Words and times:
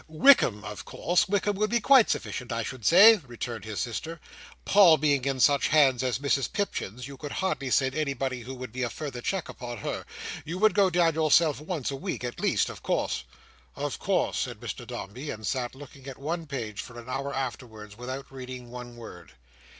"Wickam, 0.09 0.63
of 0.63 0.83
course. 0.83 1.25
Wickam 1.27 1.55
would 1.57 1.69
be 1.69 1.79
quite 1.79 2.09
sufficient, 2.09 2.51
I 2.51 2.63
should 2.63 2.83
say," 2.87 3.17
returned 3.17 3.65
his 3.65 3.79
sister. 3.79 4.19
"Paul 4.65 4.97
being 4.97 5.23
in 5.25 5.39
such 5.39 5.67
hands 5.67 6.01
as 6.01 6.17
Mrs 6.17 6.51
Pipchin's, 6.51 7.07
you 7.07 7.17
could 7.17 7.33
hardly 7.33 7.69
send 7.69 7.93
anybody 7.93 8.39
who 8.41 8.55
would 8.55 8.71
be 8.71 8.81
a 8.81 8.89
further 8.89 9.21
check 9.21 9.47
upon 9.47 9.77
her. 9.77 10.03
You 10.43 10.57
would 10.57 10.73
go 10.73 10.89
down 10.89 11.13
yourself 11.13 11.61
once 11.61 11.91
a 11.91 11.95
week 11.95 12.23
at 12.23 12.39
least, 12.39 12.67
of 12.67 12.81
course." 12.81 13.25
"Of 13.75 13.99
course," 13.99 14.39
said 14.39 14.59
Mr 14.59 14.87
Dombey; 14.87 15.29
and 15.29 15.45
sat 15.45 15.75
looking 15.75 16.07
at 16.07 16.17
one 16.17 16.47
page 16.47 16.81
for 16.81 16.99
an 16.99 17.07
hour 17.07 17.31
afterwards, 17.31 17.95
without 17.95 18.31
reading 18.31 18.71
one 18.71 18.95
word. 18.97 19.33